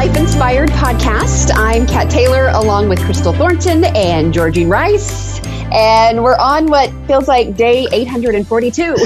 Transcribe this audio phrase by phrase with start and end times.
[0.00, 1.50] Life Inspired podcast.
[1.54, 5.38] I'm Kat Taylor along with Crystal Thornton and Georgine Rice.
[5.70, 8.82] And we're on what feels like day 842.
[8.82, 8.96] yeah,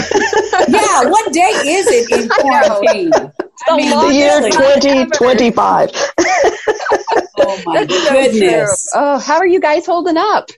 [1.11, 3.11] what day is it in quarantine?
[3.67, 5.91] I mean, the year 2025.
[7.41, 8.89] oh my That's goodness.
[8.93, 9.01] true.
[9.03, 10.49] oh, how are you guys holding up?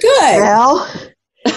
[0.00, 0.40] Good.
[0.40, 0.84] Well,
[1.44, 1.54] That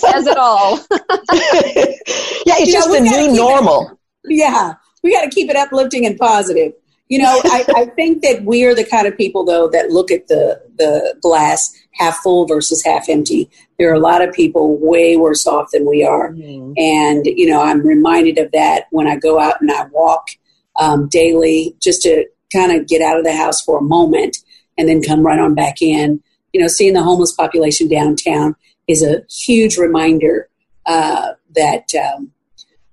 [0.00, 0.78] says it all.
[0.90, 3.96] yeah, it's You just we the new keep it- normal.
[4.26, 4.74] Yeah,
[5.04, 6.72] we got to keep it uplifting and positive.
[7.08, 10.10] You know, I, I think that we are the kind of people, though, that look
[10.10, 13.48] at the the glass half full versus half empty.
[13.78, 17.62] There are a lot of people way worse off than we are, and you know,
[17.62, 20.28] I'm reminded of that when I go out and I walk
[20.76, 24.38] um, daily, just to kind of get out of the house for a moment
[24.78, 26.22] and then come right on back in.
[26.54, 28.56] You know, seeing the homeless population downtown
[28.88, 30.48] is a huge reminder
[30.86, 31.90] uh, that.
[31.94, 32.30] Um,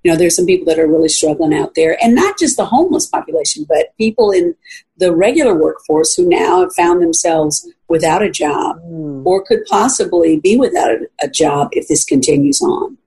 [0.03, 2.65] you know there's some people that are really struggling out there and not just the
[2.65, 4.55] homeless population but people in
[4.97, 9.25] the regular workforce who now have found themselves without a job hmm.
[9.25, 12.97] or could possibly be without a, a job if this continues on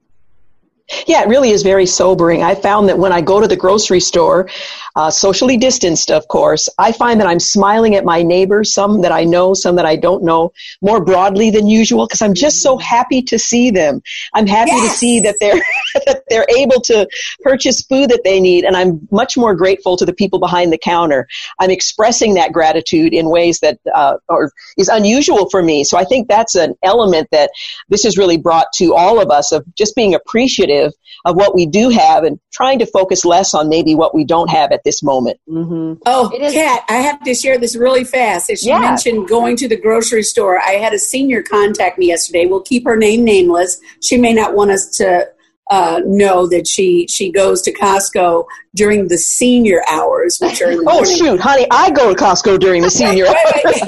[1.07, 2.43] Yeah, it really is very sobering.
[2.43, 4.51] I found that when I go to the grocery store,
[4.95, 9.11] uh, socially distanced, of course, I find that I'm smiling at my neighbors, some that
[9.11, 12.77] I know, some that I don't know, more broadly than usual, because I'm just so
[12.77, 14.03] happy to see them.
[14.35, 15.55] I'm happy to see that they're
[16.07, 17.09] that they're able to
[17.43, 20.79] purchase food that they need, and I'm much more grateful to the people behind the
[20.79, 21.27] counter.
[21.59, 25.85] I'm expressing that gratitude in ways that uh, are, is unusual for me.
[25.85, 27.51] So I think that's an element that
[27.89, 31.65] this has really brought to all of us of just being appreciative of what we
[31.67, 35.03] do have and trying to focus less on maybe what we don't have at this
[35.03, 35.39] moment.
[35.49, 35.95] Mm-hmm.
[36.07, 38.81] oh It is- kat i have to share this really fast as you Yeah.
[38.81, 42.85] mentioned going to the grocery store i had a senior contact me yesterday we'll keep
[42.85, 45.27] her name nameless she may not want us to
[45.71, 50.77] uh, know that she she goes to Costco during the senior hours, which are in
[50.85, 51.17] the Oh morning.
[51.17, 53.25] shoot, honey, I go to Costco during the senior.
[53.25, 53.83] Wait, wait.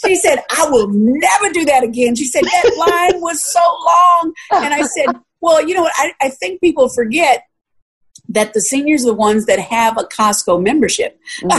[0.07, 2.15] she said, I will never do that again.
[2.15, 4.35] She said, that line was so long.
[4.65, 5.93] And I said, well, you know what?
[5.97, 7.45] I, I think people forget
[8.29, 11.19] that the seniors are the ones that have a Costco membership.
[11.43, 11.51] Mm.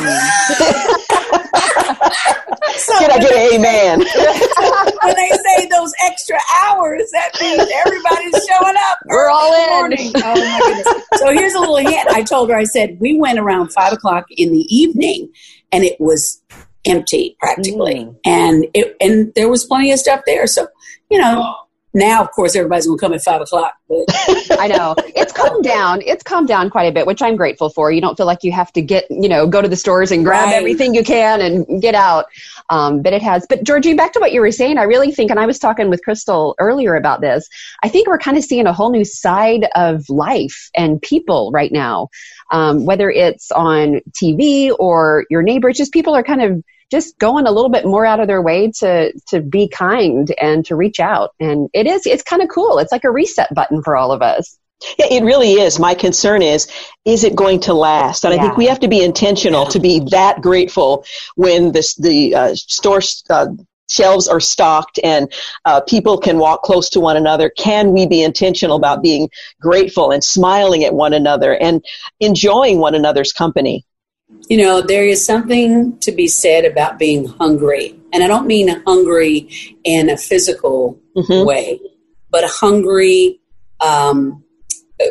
[2.75, 3.99] so Can I get an amen?
[5.03, 8.97] when they say those extra hours, that means everybody's showing up.
[9.05, 9.69] We're all in.
[9.69, 10.11] morning.
[10.15, 10.87] Oh my goodness!
[11.15, 12.07] So here's a little hint.
[12.09, 12.57] I told her.
[12.57, 15.31] I said we went around five o'clock in the evening,
[15.71, 16.41] and it was
[16.85, 18.15] empty practically, Mm.
[18.25, 20.47] and it and there was plenty of stuff there.
[20.47, 20.67] So
[21.09, 21.55] you know.
[21.93, 23.73] Now, of course, everybody's going to come at five o'clock.
[23.89, 24.05] But
[24.59, 24.93] I know.
[25.15, 26.01] It's calmed down.
[26.05, 27.91] It's calmed down quite a bit, which I'm grateful for.
[27.91, 30.23] You don't feel like you have to get, you know, go to the stores and
[30.23, 30.55] grab Right.
[30.55, 32.25] everything you can and get out.
[32.69, 33.47] Um, but it has.
[33.49, 35.89] But Georgie, back to what you were saying, I really think, and I was talking
[35.89, 37.47] with Crystal earlier about this,
[37.81, 41.71] I think we're kind of seeing a whole new side of life and people right
[41.71, 42.09] now.
[42.51, 47.45] Um, whether it's on TV or your neighbors, just people are kind of just going
[47.45, 50.99] a little bit more out of their way to to be kind and to reach
[50.99, 54.11] out and it is it's kind of cool it's like a reset button for all
[54.11, 54.57] of us
[54.99, 55.79] Yeah, it really is.
[55.79, 56.67] My concern is,
[57.03, 58.25] is it going to last?
[58.25, 61.03] And I think we have to be intentional to be that grateful
[61.35, 63.47] when this, the uh, store uh,
[63.89, 65.31] shelves are stocked and
[65.65, 67.49] uh, people can walk close to one another.
[67.49, 69.29] Can we be intentional about being
[69.59, 71.83] grateful and smiling at one another and
[72.19, 73.85] enjoying one another's company?
[74.49, 77.97] you know, there is something to be said about being hungry.
[78.13, 79.49] And I don't mean hungry
[79.83, 81.45] in a physical Mhm.
[81.45, 81.79] way,
[82.29, 83.39] but hungry
[83.79, 84.43] um,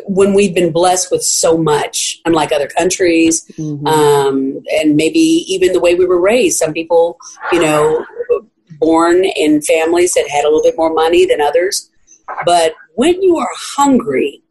[0.08, 3.48] when we've been blessed with so much, unlike other countries,
[3.86, 6.58] um, and maybe even the way we were raised.
[6.58, 7.18] Some people,
[7.52, 8.04] you know,
[8.78, 11.90] born in families that had a little bit more money than others.
[12.44, 14.42] But when you are hungry,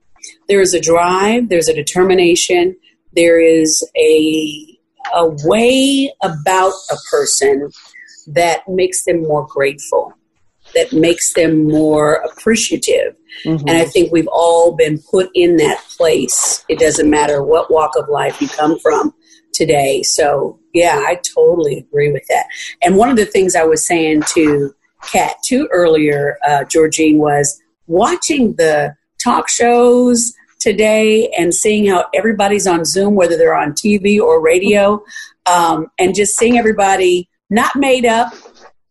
[0.48, 2.76] there is a drive, there's a determination,
[3.14, 4.72] there is a
[5.14, 7.70] a way about a person
[8.28, 10.14] that makes them more grateful.
[10.74, 13.16] that makes them more appreciative.
[13.46, 13.68] Mm-hmm.
[13.68, 16.66] And I think we've all been put in that place.
[16.70, 19.14] It doesn't matter what walk of life you come from
[19.56, 20.04] today.
[20.04, 22.46] So, yeah, I totally agree with that.
[22.84, 24.76] And one of the things I was saying to
[25.12, 32.68] Kat too earlier, uh, Georgine, was watching the talk shows today and seeing how everybody's
[32.68, 35.04] on Zoom, whether they're on TV or radio,
[35.46, 38.34] um, and just seeing everybody not made up.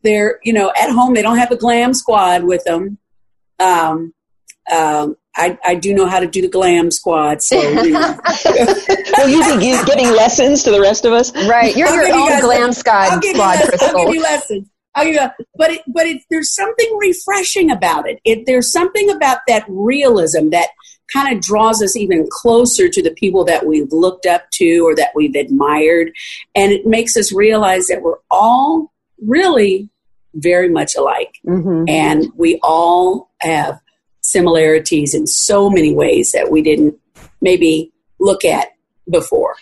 [0.02, 1.14] They're, you know, at home.
[1.14, 2.98] They don't have a glam squad with them.
[3.58, 4.12] Um,
[4.72, 8.18] um, I, I do know how to do the glam squad, so you know.
[9.18, 11.32] Will you be giving lessons to the rest of us?
[11.48, 11.74] Right.
[11.76, 13.82] You're I'll your give you own guys- glam squad, I'll give you squad lessons.
[13.82, 14.68] I'll give you lessons.
[14.96, 18.20] I'll give you, but it, but it, there's something refreshing about it.
[18.24, 18.46] it.
[18.46, 20.68] There's something about that realism that
[21.12, 24.94] kind of draws us even closer to the people that we've looked up to or
[24.94, 26.12] that we've admired,
[26.54, 29.88] and it makes us realize that we're all really
[30.34, 31.88] very much alike, Mhm.
[31.88, 33.80] and we all have
[34.24, 36.98] similarities in so many ways that we didn't
[37.42, 38.68] maybe look at
[39.10, 39.54] before.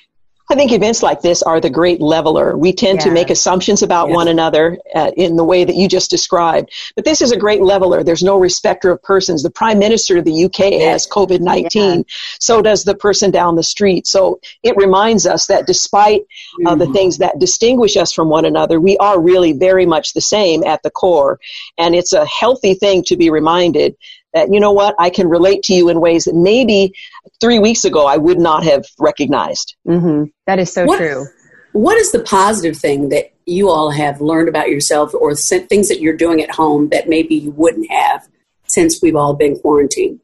[0.51, 2.57] I think events like this are the great leveler.
[2.57, 4.17] We tend to make assumptions about Yeah.
[4.17, 6.71] one another uh, in the way that you just described.
[6.95, 8.05] But this is a great leveler.
[8.05, 9.43] There's no respecter of persons.
[9.43, 12.05] The Prime Minister of the UK has COVID 19.
[12.39, 14.07] So does the person down the street.
[14.07, 16.27] So it reminds us that despite
[16.67, 20.21] uh, the things that distinguish us from one another, we are really very much the
[20.21, 21.41] same at the core.
[21.79, 23.97] And it's a healthy thing to be reminded
[24.35, 26.93] that, you know what, I can relate to you in ways that maybe
[27.41, 29.75] three weeks ago I would not have recognized.
[29.87, 30.31] Mhm.
[30.47, 31.27] That is so What- true.
[31.73, 36.01] What is the positive thing that you all have learned about yourself or things that
[36.01, 38.29] you're doing at home that maybe you wouldn't have
[38.67, 40.21] since we've all been quarantined?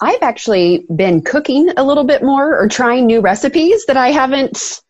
[0.00, 4.80] I've actually been cooking a little bit more or trying new recipes that I haven't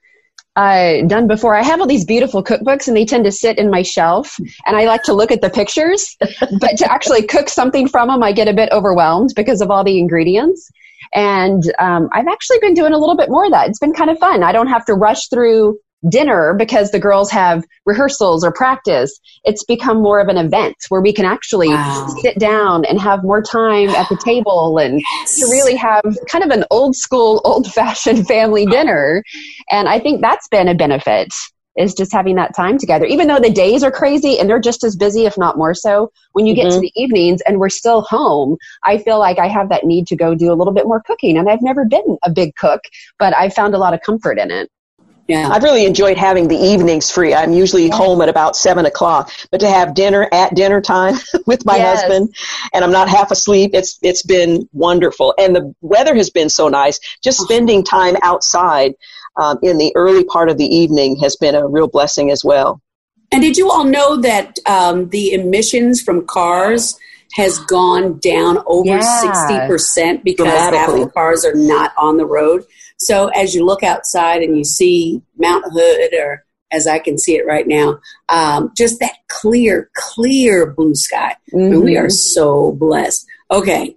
[0.56, 1.54] uh, done before.
[1.54, 4.76] I have all these beautiful cookbooks and they tend to sit in my shelf and
[4.76, 8.32] I like to look at the pictures, but to actually cook something from them, I
[8.32, 10.70] get a bit overwhelmed because of all the ingredients.
[11.14, 13.68] And um, I've actually been doing a little bit more of that.
[13.68, 14.42] It's been kind of fun.
[14.42, 19.18] I don't have to rush through dinner because the girls have rehearsals or practice.
[19.44, 22.06] It's become more of an event where we can actually Wow.
[22.22, 26.50] sit down and have more time at the table and to really have kind of
[26.50, 29.22] an old school, old fashioned family dinner.
[29.70, 31.32] And I think that's been a benefit
[31.76, 33.04] is just having that time together.
[33.04, 36.10] Even though the days are crazy and they're just as busy, if not more so,
[36.32, 36.80] when you get to Mhm.
[36.80, 40.34] the evenings and we're still home, I feel like I have that need to go
[40.34, 41.36] do a little bit more cooking.
[41.36, 42.80] And I've never been a big cook,
[43.18, 44.70] but I've found a lot of comfort in it.
[45.28, 45.48] Yeah.
[45.50, 47.34] I've really enjoyed having the evenings free.
[47.34, 51.64] I'm usually home at about seven o'clock, but to have dinner at dinner time with
[51.66, 52.02] my Yes.
[52.02, 52.34] husband
[52.72, 55.34] and I'm not half asleep, it's it's been wonderful.
[55.38, 57.00] And the weather has been so nice.
[57.24, 58.94] Just spending time outside
[59.36, 62.80] um, in the early part of the evening has been a real blessing as well.
[63.32, 66.96] And did you all know that um, the emissions from cars
[67.34, 69.22] has gone down over Yeah.
[69.22, 72.64] 60% because half the cars are not on the road?
[72.98, 77.36] So as you look outside and you see Mount Hood, or as I can see
[77.36, 77.98] it right now,
[78.28, 81.36] um, just that clear, clear blue sky.
[81.52, 83.26] I mean, we are so blessed.
[83.50, 83.96] Okay.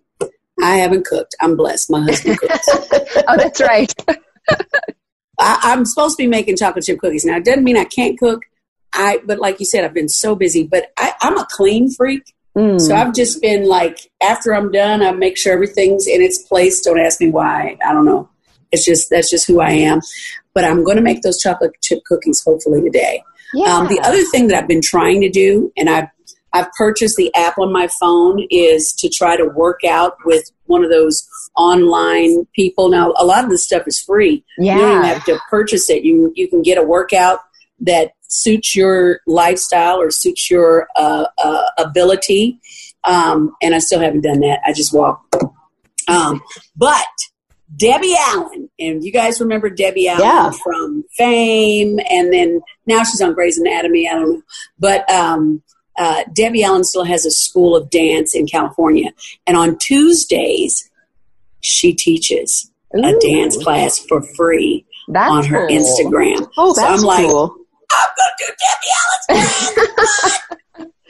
[0.62, 1.36] I haven't cooked.
[1.42, 1.90] I'm blessed.
[1.90, 2.68] My husband cooks.
[3.28, 3.94] Oh, that's right.
[5.40, 7.26] I, I'm supposed to be making chocolate chip cookies.
[7.26, 8.42] Now, it doesn't mean I can't cook.
[8.94, 10.64] I, but like you said, I've been so busy.
[10.68, 12.24] But I, I'm a clean freak,
[12.58, 12.82] Mm.
[12.82, 16.82] so I've just been like, after I'm done, I make sure everything's in its place.
[16.82, 17.78] Don't ask me why.
[17.88, 18.28] I don't know.
[18.72, 20.02] It's just that's just who I am.
[20.54, 23.24] But I'm going to make those chocolate chip cookies hopefully today.
[23.54, 23.76] yeah.
[23.76, 26.08] Um, the other thing that I've been trying to do, and I've
[26.52, 30.84] I've purchased the app on my phone, is to try to work out with one
[30.84, 32.90] of those online people.
[32.90, 34.44] Now, a lot of this stuff is free.
[34.74, 36.04] You don't even have to purchase it.
[36.04, 37.40] You you can get a workout
[37.82, 42.60] that suits your lifestyle or suits your uh, uh, ability.
[43.04, 44.60] Um, and I still haven't done that.
[44.66, 45.26] I just walk.
[46.08, 46.42] Um,
[46.76, 47.08] but
[47.76, 50.52] Debbie Allen, and you guys remember Debbie Allen Yeah.
[50.64, 54.10] from Fame, and then now she's on Grey's Anatomy.
[54.10, 54.42] I don't know,
[54.80, 55.62] but um,
[55.98, 59.12] uh, Debbie Allen still has a school of dance in California,
[59.46, 60.90] and on Tuesdays
[61.62, 65.78] she teaches a dance class for free That's on her cool.
[65.78, 66.48] Instagram.
[66.58, 67.56] Oh, So that's I'm like, cool.
[67.92, 70.40] I'm going to do Debbie Allen's class.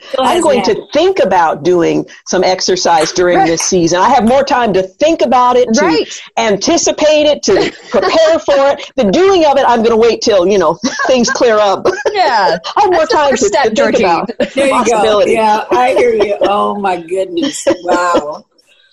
[0.08, 0.78] Still I'm going happened.
[0.92, 3.46] to think about doing some exercise during Right.
[3.46, 4.00] this season.
[4.00, 6.20] I have more time to think about it, to Right.
[6.36, 8.90] anticipate it, to prepare for it.
[8.96, 11.86] The doing of it, I'm going to wait till, you know, things clear up.
[12.12, 12.58] Yeah.
[12.76, 14.04] I have more time to, step, to think Georgine.
[14.06, 14.78] about There you go.
[14.78, 15.32] possibility.
[15.32, 16.36] Yeah, I hear you.
[16.42, 17.66] Oh my goodness!
[17.84, 18.44] Wow.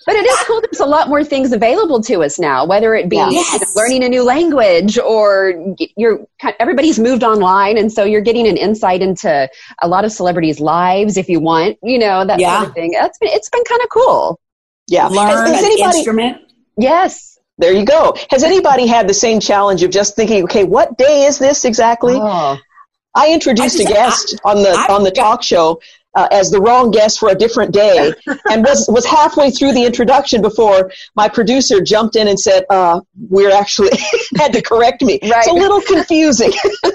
[0.07, 0.61] But it is cool.
[0.61, 3.53] There's a lot more things available to us now, whether it be Yes.
[3.53, 6.25] you know, learning a new language or you're
[6.59, 9.49] everybody's moved online, and so you're getting an insight into
[9.81, 12.57] a lot of celebrities' lives if you want, you know, that Yeah.
[12.59, 12.91] sort of thing.
[12.93, 14.39] It's been it's been kind of cool.
[14.87, 15.07] Yeah.
[15.07, 16.37] Learn Has, has an anybody, instrument.
[16.77, 17.37] Yes.
[17.59, 18.15] there you go.
[18.29, 22.13] Has anybody had the same challenge of just thinking, okay, what day is this exactly?
[22.15, 22.57] Oh.
[23.15, 23.93] I introduced I a just-
[24.29, 25.81] guest on the I- on the talk show
[26.17, 28.11] uh, as the wrong guest for a different day,
[28.51, 32.99] and was was halfway through the introduction before my producer jumped in and said, uh,
[33.29, 33.91] "We're actually
[34.37, 36.51] had to correct me." It's a little confusing.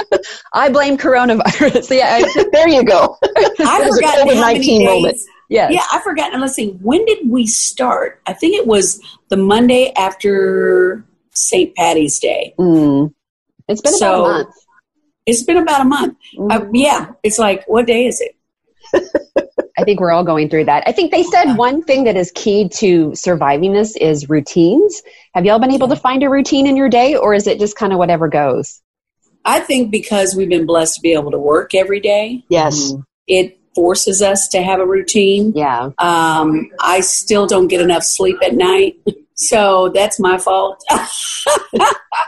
[0.52, 1.96] I blame coronavirus.
[1.96, 2.20] yeah.
[2.20, 3.16] I, there you go.
[3.22, 5.16] I was forgot how many COVID-19 moment.
[5.48, 5.72] yes.
[5.72, 6.32] Yeah, I forgot.
[6.32, 8.20] And let's see, when did we start?
[8.26, 11.74] I think it was the Monday after St.
[11.76, 12.54] Patty's Day.
[12.58, 13.12] Mm.
[13.68, 14.54] It's been So- about a month.
[15.24, 16.16] It's been about a month.
[16.36, 16.70] Uh, Mm.
[16.74, 18.34] yeah, it's like, what day is it?
[18.94, 20.84] I think we're all going through that.
[20.86, 25.02] I think they said one thing that is key to surviving this is routines.
[25.34, 27.76] Have y'all been able to find a routine in your day, or is it just
[27.76, 28.80] kind of whatever goes?
[29.44, 32.92] I think because we've been blessed to be able to work every day, Yes.
[33.26, 35.52] it forces us to have a routine.
[35.56, 35.90] Yeah.
[35.98, 38.96] Um, I still don't get enough sleep at night,
[39.34, 40.80] so that's my fault.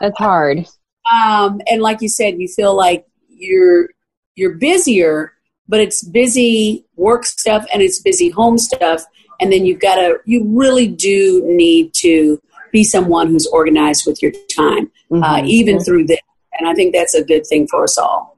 [0.00, 0.66] That's hard.
[1.12, 3.90] um, and like you said, you feel like you're
[4.34, 5.33] you're busier,
[5.68, 9.04] but it's busy work stuff and it's busy home stuff,
[9.40, 12.40] and then you've got to you really do need to
[12.72, 15.46] be someone who's organized with your time, uh, Mhm.
[15.48, 16.18] even through this.
[16.58, 18.36] And I think that's a good thing for us all.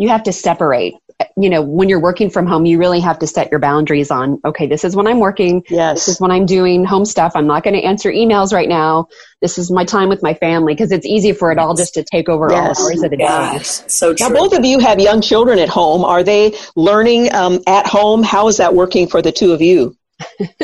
[0.00, 0.94] you have to separate.
[1.36, 4.40] You know, when you're working from home, you really have to set your boundaries on,
[4.44, 5.64] okay, this is when I'm working.
[5.68, 6.06] Yes.
[6.06, 7.32] This is when I'm doing home stuff.
[7.34, 9.08] I'm not going to answer emails right now.
[9.42, 12.04] This is my time with my family because it's easy for it all just to
[12.04, 12.78] take over Yes.
[12.78, 13.26] all hours of the day.
[13.26, 14.28] Gosh, so true.
[14.28, 16.04] Now, both of you have young children at home.
[16.04, 18.22] Are they learning um, at home?
[18.22, 19.96] How is that working for the two of you?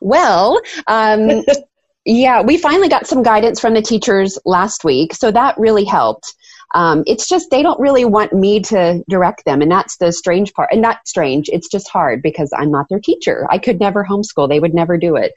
[0.00, 1.44] Well, um,
[2.04, 6.34] yeah, we finally got some guidance from the teachers last week, so that really helped.
[6.72, 10.52] Um, it's just they don't really want me to direct them, and that's the strange
[10.54, 10.70] part.
[10.72, 13.46] And not strange, it's just hard because I'm not their teacher.
[13.50, 15.32] I could never homeschool; they would never do it.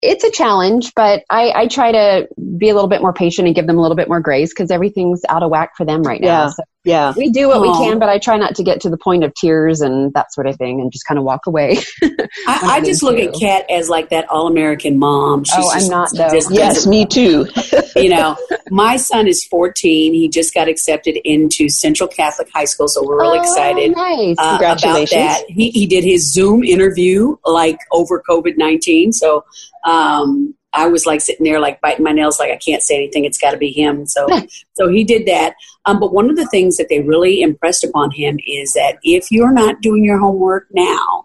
[0.00, 3.54] It's a challenge, but I, I try to be a little bit more patient and
[3.54, 6.20] give them a little bit more grace because everything's out of whack for them right
[6.20, 6.44] now.
[6.44, 6.48] Yeah.
[6.48, 7.12] So Yeah.
[7.16, 9.34] we do what we can, but I try not to get to the point of
[9.34, 11.76] tears and that sort of thing, and just kind of walk away.
[12.02, 15.44] I, I just look at Kat as like that all American mom.
[15.44, 16.30] She's Oh, I'm not, though.
[16.30, 17.46] just Yes, me too.
[17.96, 18.36] you know,
[18.70, 20.14] my son is 14.
[20.14, 24.36] He just got accepted into Central Catholic High School, so we're really Oh, excited Nice.
[24.38, 25.44] uh, about that.
[25.48, 29.12] He, he did his Zoom interview like over COVID 19.
[29.12, 29.44] So
[29.84, 33.24] um, I was like sitting there, like biting my nails, like I can't say anything.
[33.24, 34.06] It's got to be him.
[34.06, 34.26] So,
[34.74, 35.54] so he did that.
[35.86, 39.30] Um, but one of the things that they really impressed upon him is that if
[39.30, 41.24] you're not doing your homework now,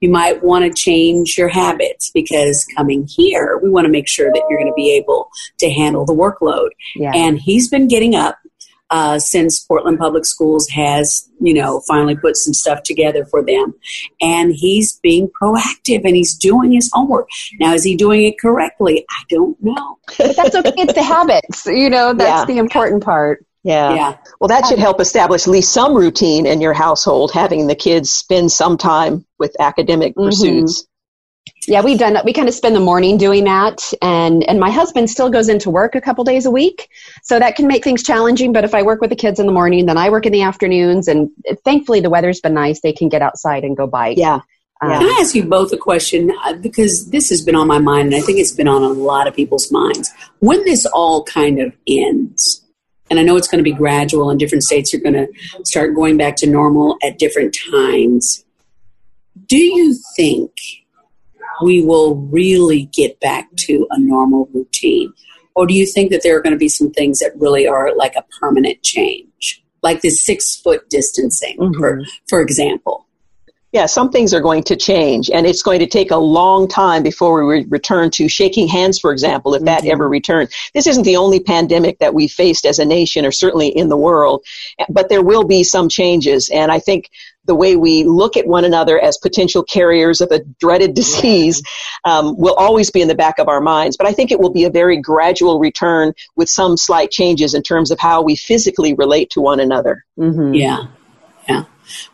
[0.00, 4.30] you might want to change your habits because coming here, we want to make sure
[4.32, 6.68] that you're going to be able to handle the workload.
[6.94, 7.12] yeah.
[7.14, 8.38] And he's been getting up
[8.90, 13.74] uh, since Portland Public Schools has, you know, finally put some stuff together for them.
[14.20, 17.28] And he's being proactive and he's doing his homework.
[17.60, 19.04] Now, is he doing it correctly?
[19.10, 19.98] I don't know.
[20.18, 20.72] but that's okay.
[20.76, 21.66] It's the habits.
[21.66, 22.54] You know, that's Yeah.
[22.54, 23.44] the important part.
[23.64, 23.92] Yeah.
[23.94, 24.16] Yeah.
[24.40, 28.08] Well, that should help establish at least some routine in your household, having the kids
[28.10, 30.24] spend some time with academic Mhm.
[30.26, 30.86] pursuits.
[31.68, 32.24] Yeah, we've done that.
[32.24, 35.68] We kind of spend the morning doing that, and and my husband still goes into
[35.68, 36.88] work a couple days a week,
[37.22, 38.54] so that can make things challenging.
[38.54, 40.42] But if I work with the kids in the morning, then I work in the
[40.42, 41.30] afternoons, and
[41.64, 42.80] thankfully the weather's been nice.
[42.80, 44.16] They can get outside and go bike.
[44.16, 44.40] Yeah.
[44.80, 46.32] Um, Can I ask you both a question?
[46.44, 48.88] Uh, Because this has been on my mind, and I think it's been on a
[48.88, 50.10] lot of people's minds.
[50.38, 52.64] When this all kind of ends,
[53.10, 55.28] and I know it's going to be gradual, and different states are going to
[55.64, 58.44] start going back to normal at different times.
[59.46, 60.52] Do you think
[61.62, 65.12] we will really get back to a normal routine?
[65.54, 67.94] Or do you think that there are going to be some things that really are
[67.96, 69.64] like a permanent change?
[69.82, 72.02] Like this six foot distancing, for, mm-hmm.
[72.28, 73.06] for example.
[73.70, 77.02] Yeah, some things are going to change, and it's going to take a long time
[77.02, 79.90] before we re- return to shaking hands, for example, if that mm-hmm.
[79.90, 80.54] ever returns.
[80.72, 83.96] This isn't the only pandemic that we faced as a nation, or certainly in the
[83.96, 84.42] world,
[84.88, 87.10] but there will be some changes, and I think
[87.48, 91.60] the way we look at one another as potential carriers of a dreaded disease
[92.04, 93.96] um, will always be in the back of our minds.
[93.96, 97.62] But I think it will be a very gradual return with some slight changes in
[97.62, 100.04] terms of how we physically relate to one another.
[100.16, 100.56] mhm.
[100.56, 100.86] Yeah.
[101.48, 101.64] Yeah.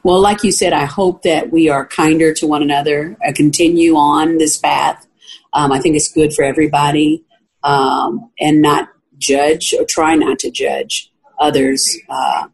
[0.04, 3.96] Well, like you said, I hope that we are kinder to one another, uh, continue
[3.96, 5.04] on this path.
[5.52, 7.24] Um, I think it's good for everybody
[7.64, 8.88] um, and not
[9.18, 11.10] judge or try not to judge
[11.40, 11.96] others.
[12.08, 12.46] Uh,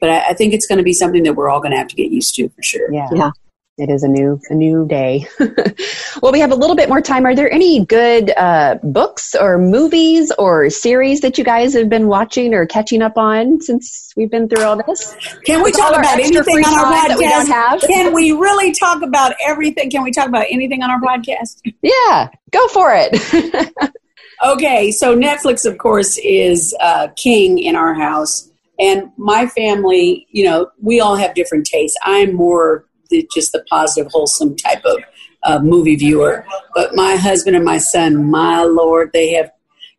[0.00, 1.88] but I, I think it's going to be something that we're all going to have
[1.88, 2.92] to get used to for sure.
[2.92, 3.08] Yeah.
[3.12, 3.30] Yeah.
[3.76, 5.26] it is a new a new day.
[6.22, 7.26] well, we have a little bit more time.
[7.26, 12.06] Are there any good uh, books or movies or series that you guys have been
[12.06, 15.16] watching or catching up on since we've been through all this?
[15.44, 17.52] Can we With talk about anything on our time that we don't podcast?
[17.52, 17.80] have?
[17.80, 19.90] Can we really talk about everything?
[19.90, 21.60] Can we talk about anything on our podcast?
[21.82, 23.92] Yeah, go for it.
[24.44, 30.26] Okay, so Netflix, of course, is uh, king in our house, and my family.
[30.30, 31.96] You know, we all have different tastes.
[32.04, 34.98] I'm more the, just the positive, wholesome type of
[35.42, 39.50] uh, movie viewer, but my husband and my son, my lord, they have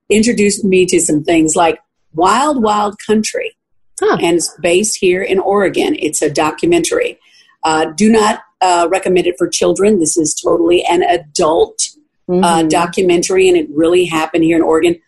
[0.10, 1.80] introduced me to some things like
[2.14, 3.56] Wild Wild Country,
[4.00, 4.18] Huh.
[4.22, 5.96] and it's based here in Oregon.
[6.00, 7.18] It's a documentary.
[7.64, 10.00] Uh, do not uh, recommend it for children.
[10.00, 11.80] This is totally an adult
[12.28, 12.70] uh, Mhm.
[12.70, 15.00] documentary, and it really happened here in Oregon.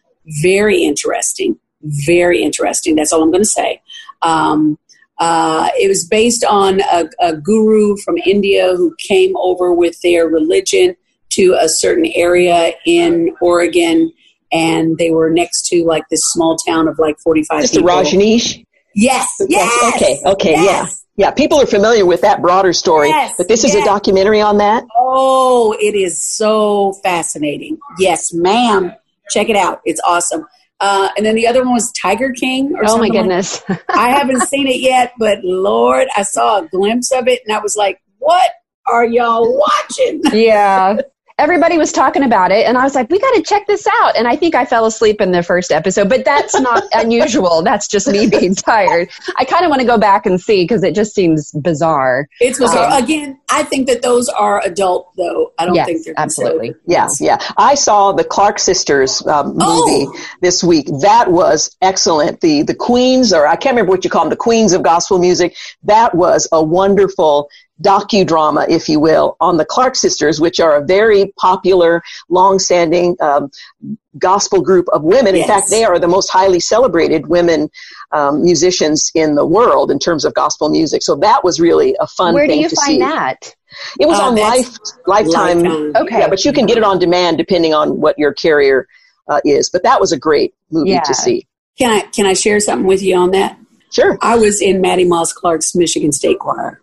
[0.43, 1.57] Very interesting.
[1.81, 2.95] Very interesting.
[2.95, 3.81] That's all I'm going to say.
[4.21, 4.77] Um,
[5.19, 10.27] uh, it was based on a, a guru from India who came over with their
[10.27, 10.95] religion
[11.31, 14.11] to a certain area in Oregon,
[14.51, 17.93] and they were next to like this small town of like 45 Just the people.
[17.93, 18.63] Rajneesh.
[18.95, 19.95] Yes, yes.
[19.95, 20.65] Okay, okay, yes.
[20.65, 21.27] yeah.
[21.27, 24.59] Yeah, people are familiar with that broader story, Yes, but this is a documentary on
[24.59, 24.83] that.
[24.95, 27.79] Oh, it is so fascinating.
[27.97, 28.93] Yes, ma'am.
[29.31, 29.81] Check it out.
[29.83, 30.45] It's awesome.
[30.79, 32.73] Uh, and then the other one was Tiger King.
[32.75, 33.63] Or oh my something like- goodness.
[33.89, 37.59] I haven't seen it yet, but Lord, I saw a glimpse of it, and I
[37.59, 38.51] was like, "What
[38.87, 40.97] are y'all watching?" yeah.
[41.39, 44.17] Everybody was talking about it, and I was like, we got to check this out.
[44.17, 47.61] And I think I fell asleep in the first episode, but that's not unusual.
[47.61, 49.09] That's just me being tired.
[49.37, 52.27] I kind of want to go back and see because it just seems bizarre.
[52.39, 52.91] It's bizarre.
[52.91, 55.53] Um, Again, I think that those are adult, though.
[55.59, 56.69] I don't Yes, think they're absolutely.
[56.73, 57.37] considered- Yeah, yeah.
[57.55, 59.59] I saw the Clark sisters um, movie
[60.07, 60.19] Oh.
[60.41, 60.87] this week.
[61.01, 62.41] That was excellent.
[62.41, 65.19] The the queens, or I can't remember what you call them, the queens of gospel
[65.19, 65.55] music.
[65.83, 67.49] That was a wonderful
[67.81, 73.49] docudrama, if you will, on the Clark sisters, which are a very popular, long-standing um,
[74.17, 75.35] gospel group of women.
[75.35, 75.47] In Yes.
[75.47, 77.69] fact, they are the most highly celebrated women
[78.11, 81.03] um, musicians in the world in terms of gospel music.
[81.03, 82.99] So that was really a fun Where do thing you to find see.
[82.99, 83.55] that?
[83.99, 85.61] It was Uh, on life, lifetime.
[85.63, 85.93] Lifetime.
[85.97, 86.19] Okay.
[86.19, 88.87] Yeah, but you can get it on demand depending on what your carrier
[89.29, 89.69] uh, is.
[89.69, 91.01] But that was a great movie Yeah.
[91.01, 91.45] to see.
[91.77, 93.57] Can I can I share something with you on that?
[93.91, 94.17] Sure.
[94.21, 96.81] I was in Mattie Moss Clark's Michigan State Choir.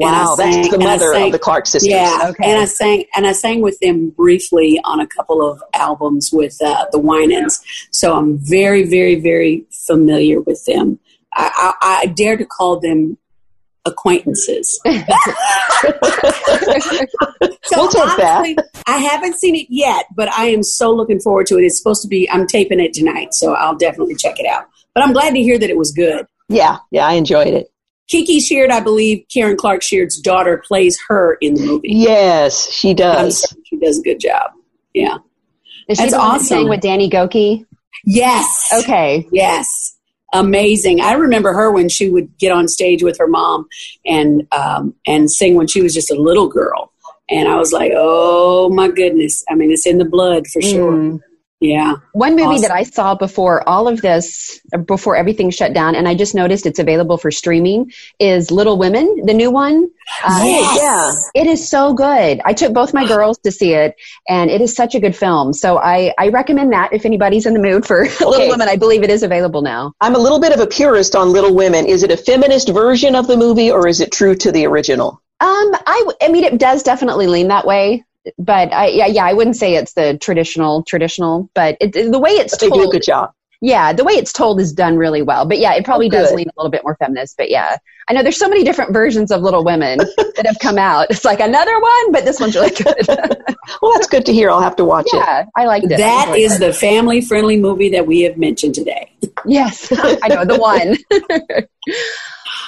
[0.00, 1.88] And I Wow, sang- that's the mother sang- of the Clark sisters.
[1.90, 2.44] Yeah, Okay.
[2.50, 6.56] and I sang and I sang with them briefly on a couple of albums with
[6.64, 7.60] uh, the Winans.
[7.90, 10.98] So I'm very, very, very familiar with them.
[11.34, 13.18] I, I, I dare to call them
[13.84, 14.80] acquaintances.
[17.62, 18.68] So We'll take that.
[18.86, 21.64] I haven't seen it yet, but I am so looking forward to it.
[21.64, 22.28] It's supposed to be.
[22.30, 24.64] I'm taping it tonight, so I'll definitely check it out.
[24.94, 26.26] But I'm glad to hear that it was good.
[26.48, 27.70] Yeah, yeah, I enjoyed it.
[28.08, 31.88] Kiki Sheard, I believe Karen Clark Sheard's daughter plays her in the movie.
[31.90, 33.44] Yes, she does.
[33.64, 34.52] she does a good job.
[34.94, 35.18] Yeah.
[35.88, 36.68] Is she That's the awesome.
[36.68, 37.66] with Danny Gokey?
[38.04, 38.70] Yes.
[38.80, 39.26] Okay.
[39.30, 39.96] Yes.
[40.32, 41.00] Amazing.
[41.00, 43.66] I remember her when she would get on stage with her mom
[44.04, 46.92] and um, and sing when she was just a little girl.
[47.30, 49.44] And I was like, oh my goodness.
[49.50, 50.92] I mean, it's in the blood for sure.
[50.92, 51.20] Mm.
[51.60, 51.96] Yeah.
[52.12, 52.62] One movie Awesome.
[52.62, 56.66] that I saw before all of this, before everything shut down, and I just noticed
[56.66, 57.90] it's available for streaming,
[58.20, 59.90] is Little Women, the new one.
[60.24, 61.28] Uh, Yes.
[61.34, 62.40] It is so good.
[62.44, 63.96] I took both my girls to see it,
[64.28, 65.52] and it is such a good film.
[65.52, 68.68] So I, I recommend that if anybody's in the mood for Little Women.
[68.68, 69.92] I believe it is available now.
[70.00, 71.86] I'm a little bit of a purist on Little Women.
[71.86, 75.20] Is it a feminist version of the movie or is it true to the original?
[75.40, 75.48] Um,
[75.86, 78.04] I, I mean, it does definitely lean that way.
[78.38, 82.30] But I, yeah, yeah, I wouldn't say it's the traditional, traditional, but it, the way
[82.30, 83.32] it's But they told, do a good job.
[83.60, 85.46] yeah, the way it's told is done really well.
[85.46, 87.36] But yeah, it probably Oh, does lean a little bit more feminist.
[87.36, 87.76] But yeah,
[88.08, 91.08] I know there's so many different versions of Little Women that have come out.
[91.10, 93.36] It's like another one, but this one's really good.
[93.82, 94.50] Well, that's good to hear.
[94.50, 95.16] I'll have to watch it.
[95.16, 95.98] yeah, I liked it.
[95.98, 96.58] That I it.
[96.58, 99.12] the family friendly movie that we have mentioned today.
[99.44, 100.96] yes, I know the one.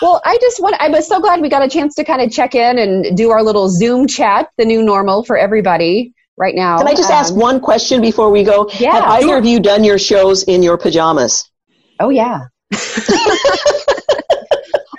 [0.02, 0.76] Well, I just want.
[0.80, 3.30] I was so glad we got a chance to kind of check in and do
[3.30, 6.78] our little Zoom chat, the new normal for everybody right now.
[6.78, 8.70] Can I just ask Um, one question before we go?
[8.78, 11.50] Yeah, Have either of you done your shows in your pajamas?
[11.98, 12.46] Oh yeah.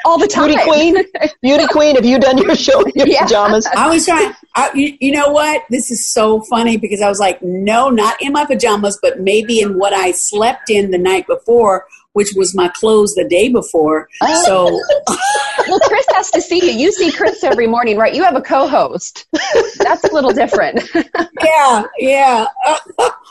[0.04, 0.48] All the time.
[0.48, 0.98] Beauty Queen?
[1.44, 3.22] Beauty Queen, have you done your show in your Yeah.
[3.24, 3.68] pajamas?
[3.68, 5.64] I was trying I, you, you know what?
[5.70, 9.62] This is so funny because I was like, no, not in my pajamas, but maybe
[9.62, 14.10] in what I slept in the night before, which was my clothes the day before.
[14.22, 14.44] Oh.
[14.46, 16.78] So, well, Chris has to see you.
[16.78, 18.14] You see Chris every morning, right?
[18.14, 19.26] You have a co-host.
[19.78, 20.82] That's a little different.
[21.44, 22.46] yeah, yeah.
[22.66, 22.78] Uh,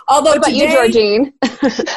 [0.08, 1.32] although what about today, you, Georgine?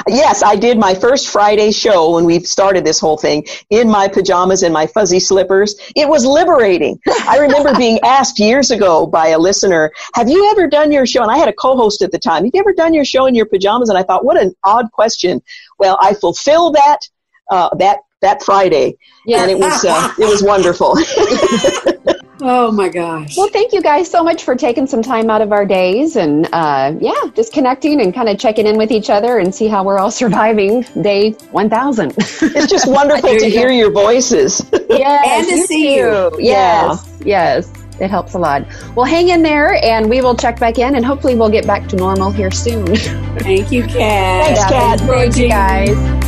[0.07, 4.07] yes, I did my first Friday show when we started this whole thing in my
[4.07, 5.75] pajamas and my fuzzy slippers.
[5.95, 6.99] It was liberating.
[7.07, 11.21] I remember being asked years ago by a listener, "Have you ever done your show?"
[11.21, 12.43] And I had a co-host at the time.
[12.43, 13.87] Have you ever done your show in your pajamas?
[13.87, 15.41] And I thought, what an odd question.
[15.79, 16.99] Well, I fulfilled that
[17.49, 19.41] uh, that that Friday, Yeah.
[19.43, 20.95] and it was uh, it was wonderful.
[22.41, 23.35] oh my gosh.
[23.37, 26.47] Well, thank you guys so much for taking some time out of our days and,
[26.53, 29.83] uh, yeah, just connecting and kind of checking in with each other and see how
[29.83, 32.13] we're all surviving day 1000.
[32.17, 33.49] it's just wonderful to you go.
[33.49, 34.65] hear your voices.
[34.89, 36.31] yes, And to see you.
[36.33, 36.37] too.
[36.41, 37.71] Yes, yes.
[38.03, 38.65] It helps a lot.
[38.95, 41.87] Well, hang in there and we will check back in and hopefully we'll get back
[41.89, 42.85] to normal here soon.
[43.39, 44.45] Thank you, Kat.
[44.45, 44.99] Thanks, Kat.
[44.99, 46.22] Thank you guys.